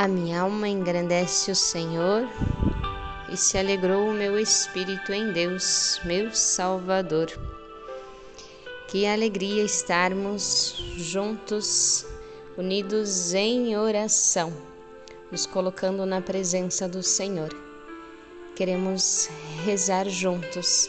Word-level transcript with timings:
A 0.00 0.08
minha 0.08 0.40
alma 0.40 0.66
engrandece 0.66 1.50
o 1.50 1.54
Senhor 1.54 2.26
e 3.30 3.36
se 3.36 3.58
alegrou 3.58 4.08
o 4.08 4.14
meu 4.14 4.38
espírito 4.38 5.12
em 5.12 5.30
Deus, 5.30 6.00
meu 6.06 6.34
Salvador. 6.34 7.28
Que 8.88 9.04
alegria 9.06 9.62
estarmos 9.62 10.82
juntos, 10.96 12.06
unidos 12.56 13.34
em 13.34 13.76
oração, 13.76 14.50
nos 15.30 15.44
colocando 15.44 16.06
na 16.06 16.22
presença 16.22 16.88
do 16.88 17.02
Senhor. 17.02 17.54
Queremos 18.56 19.28
rezar 19.66 20.08
juntos, 20.08 20.88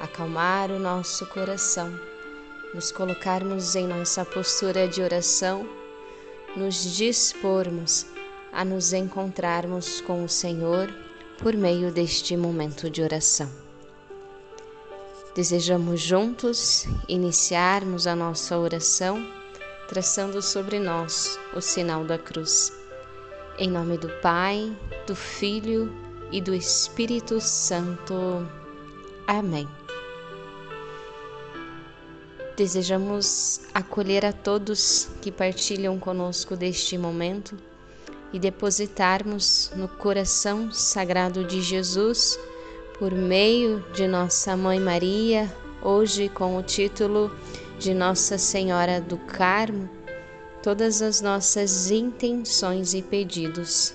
acalmar 0.00 0.72
o 0.72 0.78
nosso 0.80 1.24
coração, 1.26 1.88
nos 2.74 2.90
colocarmos 2.90 3.76
em 3.76 3.86
nossa 3.86 4.24
postura 4.24 4.88
de 4.88 5.00
oração, 5.02 5.64
nos 6.56 6.96
dispormos 6.96 8.06
a 8.52 8.64
nos 8.64 8.92
encontrarmos 8.92 10.00
com 10.00 10.24
o 10.24 10.28
Senhor 10.28 10.92
por 11.38 11.54
meio 11.54 11.90
deste 11.90 12.36
momento 12.36 12.90
de 12.90 13.02
oração. 13.02 13.50
Desejamos 15.34 16.00
juntos 16.00 16.86
iniciarmos 17.08 18.06
a 18.06 18.14
nossa 18.14 18.58
oração 18.58 19.24
traçando 19.88 20.42
sobre 20.42 20.78
nós 20.78 21.38
o 21.54 21.60
sinal 21.60 22.04
da 22.04 22.18
cruz. 22.18 22.72
Em 23.58 23.68
nome 23.68 23.96
do 23.98 24.08
Pai, 24.20 24.76
do 25.06 25.14
Filho 25.14 25.92
e 26.30 26.40
do 26.40 26.54
Espírito 26.54 27.40
Santo. 27.40 28.46
Amém. 29.26 29.68
Desejamos 32.56 33.62
acolher 33.72 34.26
a 34.26 34.32
todos 34.32 35.08
que 35.22 35.32
partilham 35.32 35.98
conosco 35.98 36.56
deste 36.56 36.98
momento 36.98 37.56
e 38.32 38.38
depositarmos 38.38 39.70
no 39.74 39.88
coração 39.88 40.70
sagrado 40.70 41.44
de 41.44 41.60
Jesus, 41.60 42.38
por 42.98 43.12
meio 43.12 43.84
de 43.92 44.06
Nossa 44.06 44.56
Mãe 44.56 44.78
Maria, 44.78 45.50
hoje 45.82 46.28
com 46.28 46.56
o 46.56 46.62
título 46.62 47.34
de 47.78 47.94
Nossa 47.94 48.36
Senhora 48.36 49.00
do 49.00 49.16
Carmo, 49.16 49.88
todas 50.62 51.00
as 51.00 51.20
nossas 51.20 51.90
intenções 51.90 52.92
e 52.94 53.02
pedidos. 53.02 53.94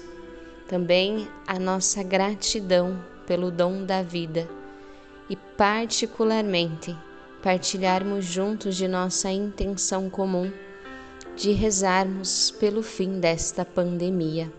Também 0.67 1.27
a 1.45 1.59
nossa 1.59 2.01
gratidão 2.01 2.99
pelo 3.27 3.51
dom 3.51 3.85
da 3.85 4.01
vida 4.01 4.49
e, 5.29 5.35
particularmente, 5.35 6.97
partilharmos 7.43 8.25
juntos 8.25 8.75
de 8.75 8.87
nossa 8.87 9.29
intenção 9.29 10.09
comum 10.09 10.51
de 11.35 11.51
rezarmos 11.51 12.49
pelo 12.51 12.81
fim 12.81 13.19
desta 13.19 13.65
pandemia. 13.65 14.51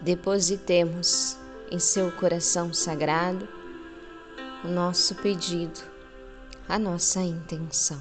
Depositemos 0.00 1.36
em 1.70 1.78
seu 1.78 2.12
coração 2.12 2.72
sagrado 2.72 3.48
o 4.64 4.68
nosso 4.68 5.14
pedido, 5.16 5.80
a 6.68 6.78
nossa 6.78 7.20
intenção. 7.20 8.00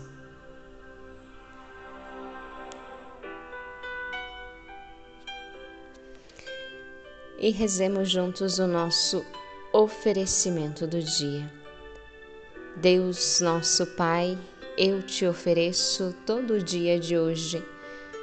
E 7.40 7.50
rezemos 7.50 8.10
juntos 8.10 8.60
o 8.60 8.68
nosso 8.68 9.26
oferecimento 9.74 10.86
do 10.86 11.02
dia. 11.02 11.52
Deus, 12.78 13.42
nosso 13.42 13.86
Pai, 13.86 14.38
eu 14.78 15.04
te 15.04 15.28
ofereço 15.28 16.16
todo 16.26 16.56
o 16.56 16.64
dia 16.64 17.00
de 17.00 17.16
hoje, 17.16 17.64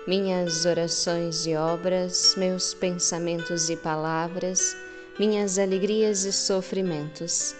minhas 0.07 0.67
orações 0.67 1.47
e 1.47 1.55
obras, 1.55 2.35
meus 2.37 2.75
pensamentos 2.75 3.71
e 3.71 3.77
palavras, 3.77 4.77
minhas 5.17 5.61
alegrias 5.61 6.25
e 6.25 6.33
sofrimentos, 6.33 7.55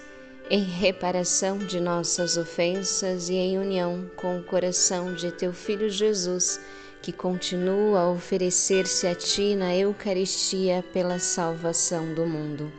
em 0.51 0.65
reparação 0.65 1.59
de 1.59 1.79
nossas 1.79 2.37
ofensas 2.37 3.29
e 3.29 3.35
em 3.35 3.59
união 3.59 4.11
com 4.17 4.39
o 4.39 4.43
coração 4.43 5.15
de 5.15 5.31
teu 5.31 5.53
Filho 5.53 5.89
Jesus, 5.89 6.61
que 7.01 7.13
continua 7.13 8.01
a 8.01 8.11
oferecer-se 8.11 9.07
a 9.07 9.15
ti 9.15 9.55
na 9.55 9.75
Eucaristia 9.77 10.85
pela 10.93 11.21
salvação 11.21 12.13
do 12.13 12.27
mundo. 12.27 12.73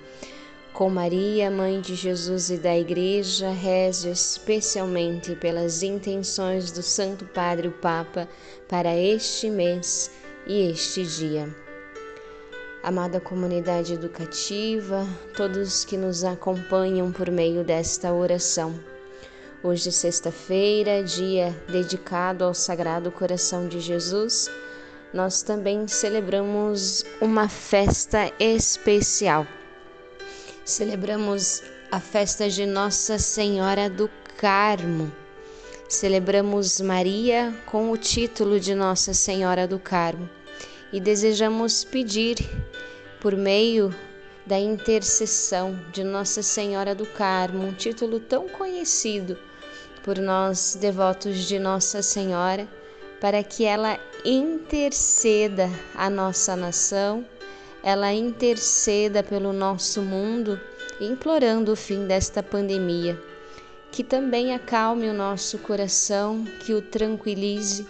Com 0.74 0.90
Maria, 0.90 1.52
Mãe 1.52 1.82
de 1.82 1.96
Jesus 1.96 2.50
e 2.50 2.58
da 2.58 2.76
Igreja, 2.78 3.50
rezo 3.52 4.08
especialmente 4.08 5.36
pelas 5.36 5.84
intenções 5.84 6.72
do 6.72 6.82
Santo 6.82 7.26
Padre 7.26 7.68
o 7.68 7.74
Papa 7.74 8.28
para 8.70 8.96
este 8.96 9.50
mês 9.50 10.09
e 10.48 10.72
este 10.72 11.04
dia. 11.04 11.54
Amada 12.82 13.20
comunidade 13.20 13.94
educativa, 13.94 15.06
todos 15.36 15.84
que 15.84 15.98
nos 15.98 16.24
acompanham 16.24 17.12
por 17.12 17.30
meio 17.30 17.66
desta 17.66 18.14
oração. 18.14 18.74
Hoje, 19.62 19.92
sexta-feira, 19.92 21.03
dia 21.03 21.53
dedicado 21.70 22.46
ao 22.46 22.53
Sagrado 22.53 23.12
Coração 23.12 23.68
de 23.68 23.82
Jesus, 23.82 24.50
nós 25.14 25.42
também 25.42 25.86
celebramos 25.86 27.03
uma 27.20 27.50
festa 27.50 28.32
especial 28.40 29.46
celebramos 30.63 31.63
a 31.91 31.99
festa 31.99 32.49
de 32.49 32.66
Nossa 32.66 33.17
Senhora 33.17 33.89
do 33.89 34.09
Carmo. 34.38 35.11
Celebramos 35.89 36.79
Maria 36.79 37.53
com 37.66 37.91
o 37.91 37.97
título 37.97 38.59
de 38.59 38.73
Nossa 38.73 39.13
Senhora 39.13 39.67
do 39.67 39.79
Carmo 39.79 40.29
e 40.94 40.99
desejamos 40.99 41.83
pedir, 41.83 42.38
por 43.19 43.35
meio 43.35 43.94
da 44.45 44.59
intercessão 44.59 45.79
de 45.91 46.03
Nossa 46.03 46.41
Senhora 46.41 46.95
do 46.95 47.05
Carmo, 47.05 47.67
um 47.67 47.73
título 47.73 48.19
tão 48.19 48.47
conhecido 48.47 49.38
por 50.03 50.17
nós 50.17 50.78
devotos 50.79 51.39
de 51.47 51.59
Nossa 51.59 52.01
Senhora, 52.01 52.67
para 53.19 53.43
que 53.43 53.66
ela 53.66 53.99
interceda 54.25 55.69
a 55.95 56.09
nossa 56.09 56.55
nação 56.55 57.25
ela 57.84 58.14
interceda 58.14 59.24
pelo 59.24 59.52
nosso 59.52 60.02
mundo, 60.02 60.59
implorando 61.00 61.72
o 61.72 61.75
fim 61.75 62.06
desta 62.06 62.44
pandemia, 62.44 63.19
que 63.92 64.03
também 64.03 64.53
acalme 64.53 65.09
o 65.09 65.14
nosso 65.14 65.58
coração, 65.58 66.46
que 66.64 66.74
o 66.74 66.81
tranquilize, 66.81 67.88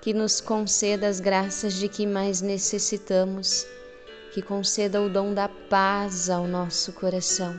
que 0.00 0.12
nos 0.12 0.40
conceda 0.40 1.06
as 1.06 1.20
graças 1.20 1.74
de 1.74 1.88
que 1.88 2.04
mais 2.06 2.40
necessitamos, 2.40 3.66
que 4.32 4.42
conceda 4.42 5.00
o 5.00 5.08
dom 5.08 5.32
da 5.32 5.48
paz 5.48 6.28
ao 6.28 6.46
nosso 6.46 6.92
coração, 6.92 7.58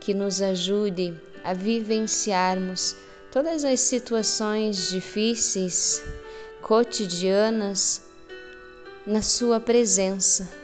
que 0.00 0.12
nos 0.12 0.42
ajude 0.42 1.14
a 1.44 1.54
vivenciarmos 1.54 2.96
todas 3.30 3.64
as 3.64 3.80
situações 3.80 4.90
difíceis, 4.90 6.02
cotidianas, 6.60 8.02
na 9.06 9.22
Sua 9.22 9.60
presença 9.60 10.63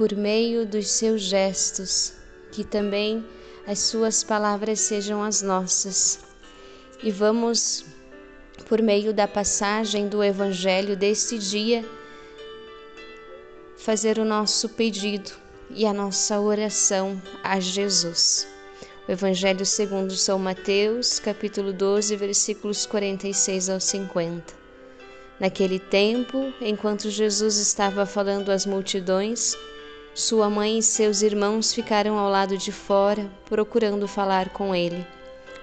por 0.00 0.16
meio 0.16 0.64
dos 0.64 0.88
seus 0.88 1.20
gestos, 1.20 2.14
que 2.52 2.64
também 2.64 3.22
as 3.66 3.80
suas 3.80 4.24
palavras 4.24 4.80
sejam 4.80 5.22
as 5.22 5.42
nossas. 5.42 6.20
E 7.02 7.10
vamos, 7.10 7.84
por 8.66 8.80
meio 8.80 9.12
da 9.12 9.28
passagem 9.28 10.08
do 10.08 10.24
Evangelho 10.24 10.96
deste 10.96 11.36
dia, 11.36 11.84
fazer 13.76 14.18
o 14.18 14.24
nosso 14.24 14.70
pedido 14.70 15.32
e 15.68 15.84
a 15.84 15.92
nossa 15.92 16.40
oração 16.40 17.20
a 17.44 17.60
Jesus. 17.60 18.48
O 19.06 19.12
Evangelho 19.12 19.66
segundo 19.66 20.16
São 20.16 20.38
Mateus, 20.38 21.18
capítulo 21.18 21.74
12, 21.74 22.16
versículos 22.16 22.86
46 22.86 23.68
ao 23.68 23.78
50. 23.78 24.54
Naquele 25.38 25.78
tempo, 25.78 26.54
enquanto 26.58 27.10
Jesus 27.10 27.58
estava 27.58 28.06
falando 28.06 28.48
às 28.48 28.64
multidões, 28.64 29.58
sua 30.20 30.50
mãe 30.50 30.78
e 30.78 30.82
seus 30.82 31.22
irmãos 31.22 31.72
ficaram 31.72 32.18
ao 32.18 32.30
lado 32.30 32.56
de 32.56 32.70
fora, 32.70 33.28
procurando 33.46 34.06
falar 34.06 34.50
com 34.50 34.74
ele. 34.74 35.04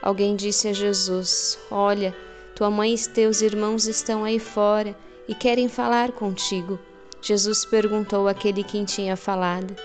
Alguém 0.01 0.36
disse 0.36 0.68
a 0.68 0.74
Jesus: 0.74 1.57
Olha, 1.69 2.13
tua 2.56 2.69
mãe 2.69 2.95
e 2.95 3.07
teus 3.07 3.42
irmãos 3.42 3.86
estão 3.88 4.24
aí 4.24 4.39
fora 4.39 4.98
e 5.27 5.36
querem 5.36 5.69
falar 5.69 6.12
contigo. 6.12 6.80
Jesus 7.21 7.65
perguntou 7.65 8.27
àquele 8.27 8.63
quem 8.63 8.83
tinha 8.83 9.15
falado: 9.15 9.75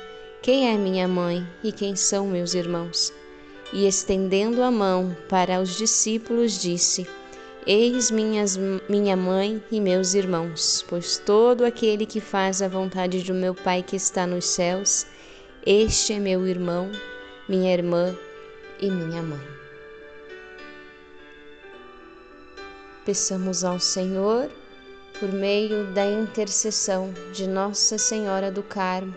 Quem 0.40 0.72
é 0.72 0.76
minha 0.76 1.06
mãe 1.06 1.46
e 1.62 1.70
quem 1.70 1.94
são 1.94 2.26
meus 2.26 2.54
irmãos? 2.54 3.12
E 3.72 3.86
estendendo 3.86 4.62
a 4.62 4.70
mão 4.70 5.14
para 5.28 5.60
os 5.60 5.76
discípulos, 5.76 6.60
disse: 6.60 7.06
Eis 7.64 8.10
minhas, 8.10 8.58
minha 8.88 9.16
mãe 9.16 9.62
e 9.70 9.80
meus 9.80 10.14
irmãos, 10.14 10.84
pois 10.88 11.16
todo 11.18 11.64
aquele 11.64 12.04
que 12.04 12.20
faz 12.20 12.60
a 12.60 12.66
vontade 12.66 13.22
do 13.22 13.32
meu 13.32 13.54
Pai 13.54 13.84
que 13.84 13.94
está 13.94 14.26
nos 14.26 14.46
céus, 14.46 15.06
este 15.64 16.14
é 16.14 16.18
meu 16.18 16.44
irmão, 16.44 16.90
minha 17.48 17.72
irmã 17.72 18.18
e 18.80 18.90
minha 18.90 19.22
mãe. 19.22 19.46
Peçamos 23.06 23.62
ao 23.62 23.78
Senhor 23.78 24.50
por 25.20 25.30
meio 25.30 25.86
da 25.92 26.04
intercessão 26.04 27.14
de 27.32 27.46
Nossa 27.46 27.96
Senhora 27.96 28.50
do 28.50 28.64
Carmo, 28.64 29.14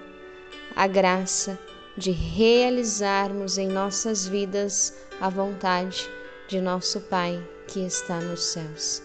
a 0.75 0.85
graça 0.85 1.57
de 1.97 2.11
realizarmos 2.11 3.57
em 3.57 3.67
nossas 3.67 4.27
vidas 4.27 4.93
a 5.19 5.29
vontade 5.29 6.07
de 6.47 6.61
nosso 6.61 7.01
Pai 7.01 7.41
que 7.67 7.85
está 7.85 8.19
nos 8.19 8.43
céus. 8.43 9.01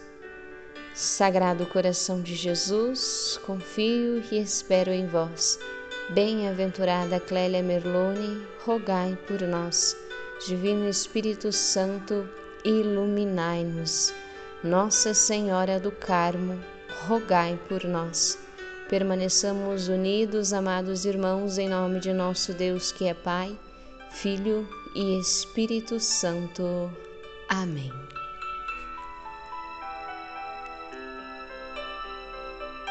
Sagrado 0.95 1.65
coração 1.67 2.21
de 2.21 2.35
Jesus, 2.35 3.41
confio 3.45 4.23
e 4.31 4.39
espero 4.39 4.91
em 4.91 5.07
vós. 5.07 5.59
Bem-aventurada 6.11 7.21
Clélia 7.21 7.63
Merlone, 7.63 8.45
rogai 8.65 9.17
por 9.27 9.41
nós. 9.43 9.97
Divino 10.47 10.89
Espírito 10.89 11.53
Santo, 11.53 12.29
iluminai-nos. 12.65 14.13
Nossa 14.65 15.15
Senhora 15.15 15.79
do 15.79 15.93
Carmo, 15.93 16.59
rogai 17.07 17.59
por 17.69 17.85
nós. 17.85 18.39
Permaneçamos 18.89 19.89
unidos, 19.89 20.53
amados 20.53 21.05
irmãos, 21.05 21.59
em 21.59 21.69
nome 21.69 22.01
de 22.01 22.13
nosso 22.13 22.53
Deus 22.53 22.91
que 22.91 23.07
é 23.07 23.15
Pai, 23.15 23.57
Filho 24.11 24.69
e 24.95 25.19
Espírito 25.21 26.01
Santo. 26.01 26.91
Amém. 27.49 27.93